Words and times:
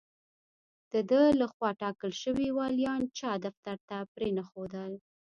د 0.91 0.93
ده 1.09 1.21
له 1.39 1.45
خوا 1.53 1.69
ټاکل 1.81 2.11
شوي 2.23 2.49
والیان 2.57 3.01
چا 3.19 3.31
دفتر 3.45 3.77
ته 3.87 3.97
پرې 4.13 4.29
نه 4.37 4.43
ښودل. 4.49 4.91